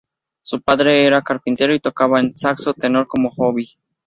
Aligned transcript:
Su 0.41 0.59
padre 0.63 1.05
era 1.05 1.21
carpintero 1.21 1.75
y 1.75 1.79
tocaba 1.79 2.19
en 2.19 2.35
saxo 2.35 2.73
tenor 2.73 3.05
como 3.07 3.29
hobby. 3.29 3.77